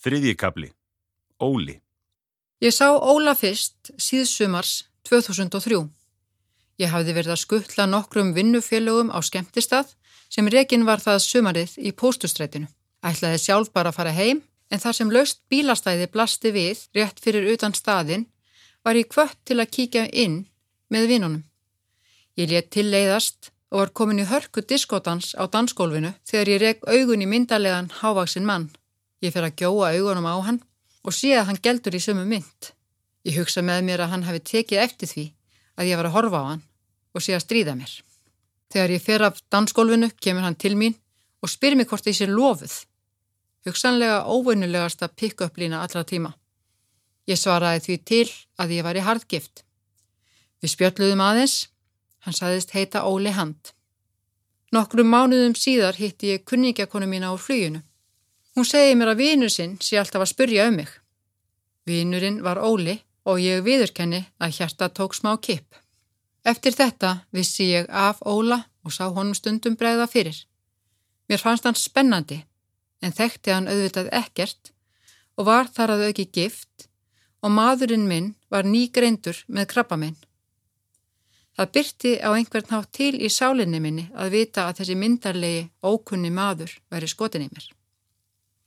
Þriðjikabli. 0.00 0.70
Óli. 1.44 1.76
Ég 2.64 2.72
sá 2.72 2.88
Óla 2.96 3.34
fyrst 3.36 3.92
síðsumars 4.00 4.86
2003. 5.08 5.80
Ég 6.80 6.88
hafði 6.88 7.14
verið 7.16 7.34
að 7.34 7.42
skuttla 7.42 7.84
nokkrum 7.88 8.32
vinnufélögum 8.36 9.12
á 9.12 9.20
skemmtistað 9.20 9.92
sem 10.32 10.48
rekin 10.48 10.86
var 10.88 11.02
það 11.04 11.20
sumarið 11.26 11.76
í 11.84 11.92
póstustrætinu. 11.92 12.70
Ætlaði 13.04 13.42
sjálf 13.44 13.72
bara 13.76 13.92
að 13.92 13.98
fara 13.98 14.16
heim 14.16 14.40
en 14.70 14.80
þar 14.80 14.96
sem 14.96 15.12
löst 15.12 15.42
bílastæði 15.52 16.08
blasti 16.14 16.52
við 16.56 16.86
rétt 16.96 17.20
fyrir 17.20 17.52
utan 17.52 17.76
staðin 17.76 18.24
var 18.84 18.96
ég 18.96 19.08
kvött 19.12 19.36
til 19.44 19.60
að 19.60 19.72
kíkja 19.76 20.08
inn 20.12 20.46
með 20.88 21.08
vinnunum. 21.12 21.44
Ég 22.40 22.48
let 22.48 22.72
til 22.72 22.88
leiðast 22.88 23.52
og 23.68 23.82
var 23.82 23.92
komin 23.92 24.24
í 24.24 24.28
hörku 24.30 24.64
diskotans 24.64 25.34
á 25.36 25.44
dansgólfinu 25.44 26.14
þegar 26.24 26.52
ég 26.54 26.62
reg 26.64 26.86
augun 26.88 27.24
í 27.24 27.28
myndalegan 27.28 27.92
hávaksinn 28.00 28.48
mann. 28.48 28.70
Ég 29.20 29.32
fer 29.34 29.44
að 29.44 29.56
gjóa 29.60 29.92
augunum 29.96 30.28
á 30.28 30.34
hann 30.46 30.60
og 31.04 31.16
sé 31.16 31.34
að 31.36 31.50
hann 31.50 31.62
geldur 31.62 31.96
í 31.96 32.02
sömu 32.02 32.24
mynd. 32.28 32.72
Ég 33.28 33.36
hugsa 33.40 33.62
með 33.64 33.84
mér 33.84 34.04
að 34.04 34.14
hann 34.14 34.26
hefði 34.28 34.42
tekið 34.52 34.84
eftir 34.84 35.10
því 35.10 35.24
að 35.76 35.90
ég 35.90 36.00
var 36.00 36.08
að 36.08 36.16
horfa 36.16 36.40
á 36.40 36.44
hann 36.52 36.62
og 37.14 37.24
sé 37.24 37.34
að 37.36 37.44
stríða 37.44 37.74
mér. 37.76 37.92
Þegar 38.70 38.94
ég 38.94 39.02
fer 39.04 39.24
af 39.26 39.40
dansgólfinu 39.52 40.10
kemur 40.22 40.46
hann 40.46 40.56
til 40.56 40.76
mín 40.78 40.96
og 41.42 41.52
spyr 41.52 41.76
mér 41.76 41.88
hvort 41.90 42.06
ég 42.08 42.16
sé 42.16 42.28
lofuð. 42.28 42.72
Hugsanlega 43.66 44.24
óvönulegasta 44.24 45.08
pick-up 45.08 45.58
lína 45.60 45.82
allra 45.84 46.04
tíma. 46.04 46.32
Ég 47.28 47.36
svaraði 47.36 47.82
því 47.84 47.96
til 48.08 48.28
að 48.56 48.72
ég 48.76 48.86
var 48.86 48.96
í 48.96 49.04
hardgift. 49.04 49.64
Við 50.60 50.72
spjöldluðum 50.74 51.20
aðeins, 51.24 51.68
hann 52.24 52.36
saðist 52.36 52.72
heita 52.76 53.04
Óli 53.08 53.32
Hand. 53.36 53.72
Nokkrum 54.72 55.08
mánuðum 55.12 55.56
síðar 55.58 55.98
hitti 55.98 56.32
ég 56.34 56.44
kunningjakonu 56.48 57.08
mína 57.10 57.32
úr 57.34 57.40
fluginu. 57.42 57.82
Hún 58.56 58.66
segi 58.66 58.96
mér 58.98 59.12
að 59.12 59.22
vinur 59.22 59.52
sinn 59.52 59.76
sé 59.78 59.98
alltaf 60.00 60.24
að 60.24 60.32
spurja 60.32 60.66
um 60.70 60.80
mig. 60.80 60.90
Vinurinn 61.86 62.42
var 62.42 62.58
Óli 62.58 62.96
og 63.28 63.38
ég 63.42 63.62
viðurkenni 63.64 64.24
að 64.42 64.56
hjarta 64.58 64.90
tók 64.90 65.14
smá 65.14 65.36
kipp. 65.38 65.76
Eftir 66.44 66.74
þetta 66.74 67.20
vissi 67.36 67.70
ég 67.70 67.88
af 67.88 68.22
Óla 68.26 68.64
og 68.84 68.94
sá 68.94 69.06
honum 69.06 69.36
stundum 69.36 69.76
bregða 69.76 70.08
fyrir. 70.10 70.36
Mér 71.28 71.42
fannst 71.42 71.66
hann 71.68 71.78
spennandi 71.78 72.40
en 73.04 73.14
þekkti 73.16 73.54
hann 73.54 73.68
auðvitað 73.70 74.10
ekkert 74.22 74.72
og 75.36 75.46
var 75.48 75.70
þar 75.72 75.94
að 75.94 76.06
auki 76.10 76.26
gift 76.32 76.88
og 77.40 77.54
maðurinn 77.54 78.08
minn 78.08 78.34
var 78.52 78.66
nýgreindur 78.66 79.44
með 79.48 79.70
krabba 79.74 79.96
minn. 80.00 80.18
Það 81.56 81.72
byrti 81.76 82.12
á 82.24 82.28
einhvern 82.32 82.72
hátt 82.72 82.92
til 82.96 83.14
í 83.14 83.28
sálinni 83.32 83.80
minni 83.84 84.08
að 84.14 84.34
vita 84.36 84.66
að 84.68 84.80
þessi 84.80 84.96
myndarlegi 84.96 85.68
ókunni 85.84 86.30
maður 86.32 86.72
væri 86.90 87.08
skotin 87.10 87.46
í 87.46 87.50
mér. 87.52 87.66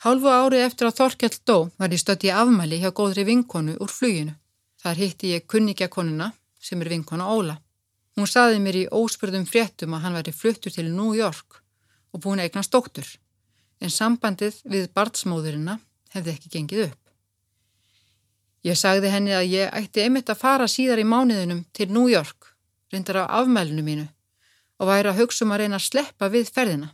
Hálfu 0.00 0.30
ári 0.32 0.62
eftir 0.64 0.88
að 0.88 0.96
Þorkjall 0.96 1.34
dó 1.44 1.56
var 1.76 1.92
ég 1.92 2.00
stött 2.00 2.22
í 2.24 2.30
afmæli 2.32 2.78
hjá 2.80 2.88
góðri 2.96 3.26
vinkonu 3.28 3.74
úr 3.84 3.90
fluginu. 3.92 4.32
Þar 4.80 4.96
hitti 4.96 5.32
ég 5.34 5.44
kunningjakonuna 5.44 6.30
sem 6.56 6.80
er 6.80 6.88
vinkona 6.88 7.26
Óla. 7.28 7.58
Hún 8.16 8.28
saði 8.28 8.62
mér 8.64 8.78
í 8.80 8.86
óspurðum 8.88 9.44
fréttum 9.48 9.92
að 9.92 10.06
hann 10.06 10.16
væri 10.16 10.32
fluttur 10.32 10.72
til 10.72 10.86
New 10.88 11.12
York 11.12 11.60
og 12.14 12.22
búin 12.24 12.40
eignast 12.40 12.72
doktor, 12.72 13.04
en 13.80 13.92
sambandið 13.92 14.62
við 14.64 14.88
barnsmóðurina 14.96 15.76
hefði 16.14 16.32
ekki 16.32 16.52
gengið 16.54 16.86
upp. 16.86 17.02
Ég 18.64 18.80
sagði 18.80 19.12
henni 19.12 19.36
að 19.36 19.52
ég 19.52 19.76
ætti 19.76 20.04
einmitt 20.04 20.32
að 20.32 20.40
fara 20.40 20.68
síðar 20.68 21.00
í 21.00 21.06
mánuðinum 21.08 21.60
til 21.76 21.90
New 21.92 22.08
York, 22.08 22.54
reyndar 22.92 23.20
á 23.24 23.40
afmælinu 23.40 23.84
mínu, 23.84 24.08
og 24.80 24.88
væri 24.88 25.12
að 25.12 25.20
hugsa 25.20 25.44
um 25.44 25.52
að 25.52 25.62
reyna 25.62 25.76
að 25.76 25.86
sleppa 25.86 26.32
við 26.32 26.48
ferðina. 26.56 26.90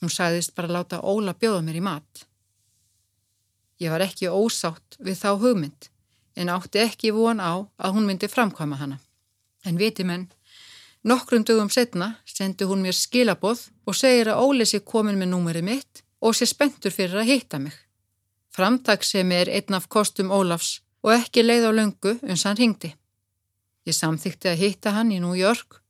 Hún 0.00 0.12
sagðist 0.12 0.54
bara 0.54 0.72
láta 0.72 1.00
Óla 1.00 1.34
bjóða 1.34 1.62
mér 1.64 1.80
í 1.80 1.84
mat. 1.84 2.26
Ég 3.80 3.92
var 3.92 4.04
ekki 4.04 4.28
ósátt 4.32 4.96
við 4.98 5.20
þá 5.20 5.30
hugmynd 5.40 5.88
en 6.36 6.52
átti 6.52 6.80
ekki 6.82 7.12
von 7.16 7.40
á 7.40 7.64
að 7.80 7.94
hún 7.96 8.08
myndi 8.08 8.28
framkvæma 8.28 8.76
hana. 8.80 8.98
En 9.64 9.78
viti 9.80 10.04
menn, 10.04 10.28
nokkrum 11.04 11.44
dögum 11.44 11.70
setna 11.72 12.16
sendi 12.24 12.68
hún 12.68 12.84
mér 12.84 12.96
skilaboð 12.96 13.66
og 13.88 13.96
segir 13.96 14.30
að 14.32 14.42
Óli 14.44 14.66
sé 14.68 14.80
komin 14.84 15.18
með 15.20 15.32
númerið 15.32 15.68
mitt 15.70 16.04
og 16.20 16.36
sé 16.36 16.48
spentur 16.48 16.92
fyrir 16.92 17.20
að 17.22 17.32
hitta 17.32 17.60
mig. 17.60 17.74
Framtagsemi 18.52 19.36
er 19.36 19.52
einn 19.52 19.76
af 19.76 19.88
kostum 19.92 20.32
Ólafs 20.32 20.80
og 21.04 21.12
ekki 21.16 21.44
leið 21.44 21.68
á 21.68 21.72
löngu 21.76 22.16
uns 22.22 22.44
hann 22.48 22.56
ringdi. 22.56 22.94
Ég 23.86 23.94
samþykti 23.94 24.52
að 24.52 24.62
hitta 24.62 24.92
hann 24.96 25.12
í 25.12 25.20
New 25.20 25.36
York 25.36 25.80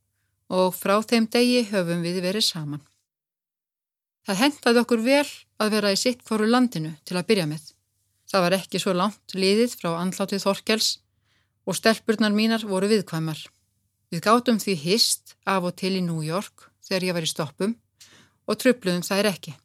og 0.53 0.75
frá 0.75 0.99
þeim 1.03 1.27
degi 1.31 1.63
höfum 1.71 2.03
við 2.03 2.21
verið 2.23 2.45
saman. 2.45 2.83
Það 4.27 4.39
hentaði 4.41 4.79
okkur 4.83 5.01
vel 5.05 5.27
að 5.63 5.69
vera 5.71 5.91
í 5.95 5.97
sitt 5.99 6.23
hvoru 6.27 6.47
landinu 6.51 6.89
til 7.07 7.15
að 7.15 7.29
byrja 7.29 7.45
með. 7.47 7.69
Það 8.27 8.41
var 8.43 8.55
ekki 8.57 8.79
svo 8.83 8.91
langt 8.91 9.35
liðið 9.39 9.75
frá 9.79 9.93
andlátið 10.01 10.41
Þorkels 10.43 10.89
og 11.63 11.77
stelpurnar 11.77 12.35
mínar 12.35 12.65
voru 12.67 12.89
viðkvæmar. 12.91 13.39
Við 14.11 14.23
gátum 14.25 14.59
því 14.59 14.75
hist 14.81 15.37
af 15.47 15.63
og 15.69 15.77
til 15.79 15.93
í 15.95 16.03
New 16.03 16.19
York 16.27 16.67
þegar 16.83 17.05
ég 17.07 17.15
var 17.15 17.23
í 17.23 17.31
stoppum 17.31 17.77
og 18.51 18.59
tröfluðum 18.59 19.07
þær 19.07 19.31
ekki. 19.31 19.55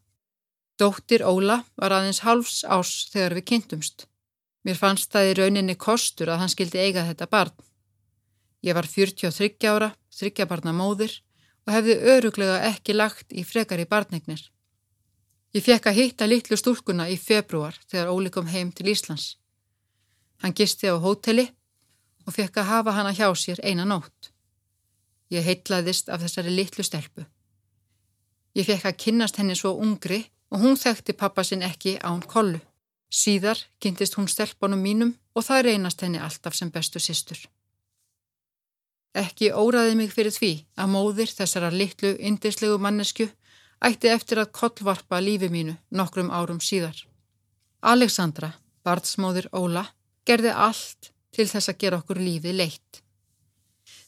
Dóttir 0.79 1.27
Óla 1.27 1.65
var 1.75 1.97
aðeins 1.99 2.23
halvs 2.23 2.62
ás 2.62 3.11
þegar 3.11 3.34
við 3.41 3.49
kynntumst. 3.50 4.06
Mér 4.62 4.79
fannst 4.79 5.11
það 5.11 5.33
í 5.33 5.37
rauninni 5.41 5.75
kostur 5.75 6.31
að 6.31 6.44
hann 6.44 6.55
skildi 6.55 6.79
eiga 6.79 7.03
þetta 7.11 7.27
barn. 7.27 7.55
Ég 8.62 8.79
var 8.79 8.87
43 8.87 9.59
ára, 9.67 9.91
þryggjabarna 10.15 10.71
móðir 10.71 11.19
og 11.67 11.75
hefði 11.77 11.99
öruglega 12.15 12.59
ekki 12.71 12.97
lagt 12.97 13.33
í 13.33 13.45
frekar 13.47 13.81
í 13.83 13.87
barnegnir. 13.89 14.43
Ég 15.53 15.65
fekk 15.65 15.91
að 15.91 15.99
hitta 15.99 16.27
litlu 16.27 16.56
stúlkuna 16.56 17.09
í 17.12 17.19
februar 17.21 17.77
þegar 17.91 18.12
Óli 18.12 18.31
kom 18.33 18.49
heim 18.49 18.73
til 18.73 18.89
Íslands. 18.93 19.37
Hann 20.41 20.56
gisti 20.56 20.89
á 20.89 20.97
hóteli 20.97 21.50
og 22.27 22.34
fekk 22.34 22.62
að 22.62 22.71
hafa 22.71 22.97
hana 22.97 23.12
hjá 23.12 23.28
sér 23.37 23.61
eina 23.62 23.84
nótt. 23.84 24.33
Ég 25.31 25.45
heitlaðist 25.45 26.09
af 26.09 26.23
þessari 26.25 26.55
litlu 26.56 26.84
stelpu. 26.84 27.27
Ég 28.56 28.67
fekk 28.69 28.89
að 28.89 28.99
kynnast 29.05 29.39
henni 29.41 29.56
svo 29.56 29.75
ungri 29.81 30.25
og 30.53 30.61
hún 30.65 30.77
þekkti 30.77 31.17
pappa 31.17 31.44
sinn 31.44 31.65
ekki 31.65 31.99
án 32.00 32.25
kollu. 32.29 32.61
Síðar 33.12 33.61
kynntist 33.81 34.17
hún 34.17 34.29
stelpunum 34.29 34.81
mínum 34.81 35.15
og 35.37 35.44
það 35.44 35.67
reynast 35.69 36.00
henni 36.05 36.21
alltaf 36.21 36.56
sem 36.56 36.73
bestu 36.73 37.00
sýstur. 37.00 37.39
Ekki 39.12 39.50
óraði 39.53 39.97
mig 39.99 40.12
fyrir 40.15 40.33
því 40.33 40.53
að 40.81 40.93
móðir 40.95 41.33
þessara 41.33 41.71
litlu 41.73 42.15
indislegu 42.17 42.78
mannesku 42.81 43.28
ætti 43.84 44.09
eftir 44.09 44.41
að 44.41 44.53
kollvarpa 44.56 45.21
lífi 45.21 45.50
mínu 45.53 45.77
nokkrum 45.91 46.31
árum 46.33 46.61
síðar. 46.65 46.97
Alexandra, 47.83 48.55
barnsmóðir 48.87 49.50
Óla, 49.53 49.84
gerði 50.25 50.53
allt 50.55 51.12
til 51.34 51.49
þess 51.50 51.73
að 51.73 51.81
gera 51.83 51.99
okkur 52.00 52.21
lífið 52.23 52.56
leitt. 52.56 53.03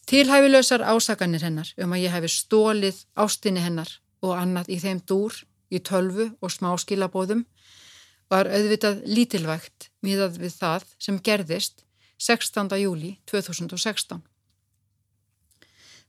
Tilhæfilösar 0.08 0.84
ásaganir 0.84 1.44
hennar 1.44 1.70
um 1.80 1.92
að 1.96 2.04
ég 2.04 2.14
hefi 2.14 2.30
stólið 2.30 3.04
ástinni 3.16 3.64
hennar 3.64 3.90
og 4.24 4.36
annað 4.36 4.70
í 4.72 4.78
þeim 4.80 5.00
dúr, 5.08 5.36
í 5.72 5.80
tölvu 5.80 6.30
og 6.40 6.52
smáskilabóðum 6.52 7.44
var 8.32 8.48
auðvitað 8.48 9.02
lítilvægt 9.08 9.88
miðað 10.04 10.38
við 10.44 10.54
það 10.60 10.86
sem 11.02 11.18
gerðist 11.24 11.84
16. 12.20 12.70
júli 12.80 13.16
2016. 13.28 14.22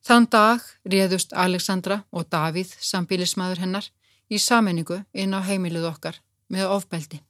Þann 0.06 0.28
dag 0.30 0.62
réðust 0.86 1.32
Alexandra 1.34 2.04
og 2.14 2.28
Davíð, 2.30 2.76
sambílismæður 2.78 3.64
hennar, 3.64 3.86
í 4.30 4.38
sammenningu 4.38 5.00
inn 5.18 5.34
á 5.34 5.42
heimiluð 5.42 5.88
okkar 5.90 6.20
með 6.54 6.70
ofbeldi. 6.76 7.24